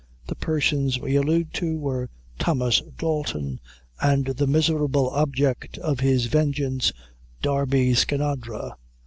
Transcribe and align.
The 0.25 0.33
persons 0.35 0.99
we 0.99 1.15
allude 1.15 1.53
to 1.53 1.77
were 1.77 2.09
Thomas 2.39 2.81
Dalton 2.97 3.59
and 4.01 4.25
the 4.25 4.47
miserable 4.47 5.11
object 5.11 5.77
of 5.77 5.99
his 5.99 6.25
vengeance, 6.25 6.91
Darby 7.43 7.93
Skinadre. 7.93 8.71